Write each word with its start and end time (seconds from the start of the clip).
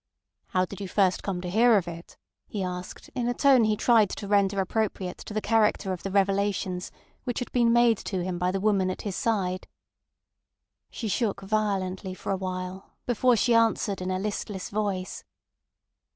"How 0.47 0.65
did 0.65 0.81
you 0.81 0.87
first 0.87 1.21
come 1.21 1.41
to 1.41 1.47
hear 1.51 1.77
of 1.77 1.87
it?" 1.87 2.17
he 2.47 2.63
asked 2.63 3.09
in 3.13 3.27
a 3.27 3.35
tone 3.35 3.65
he 3.65 3.77
tried 3.77 4.09
to 4.09 4.27
render 4.27 4.59
appropriate 4.59 5.19
to 5.19 5.33
the 5.35 5.41
character 5.41 5.93
of 5.93 6.01
the 6.01 6.09
revelations 6.09 6.91
which 7.23 7.37
had 7.37 7.51
been 7.51 7.71
made 7.71 7.99
to 7.99 8.23
him 8.23 8.39
by 8.39 8.49
the 8.49 8.59
woman 8.59 8.89
at 8.89 9.03
his 9.03 9.15
side. 9.15 9.67
She 10.89 11.07
shook 11.07 11.41
violently 11.41 12.15
for 12.15 12.31
a 12.31 12.35
while 12.35 12.95
before 13.05 13.35
she 13.35 13.53
answered 13.53 14.01
in 14.01 14.09
a 14.09 14.17
listless 14.17 14.69
voice. 14.71 15.23